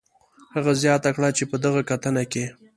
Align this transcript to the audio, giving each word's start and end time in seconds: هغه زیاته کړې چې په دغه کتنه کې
هغه 0.55 0.71
زیاته 0.81 1.09
کړې 1.15 1.29
چې 1.37 1.43
په 1.51 1.55
دغه 1.63 1.81
کتنه 1.89 2.23
کې 2.31 2.45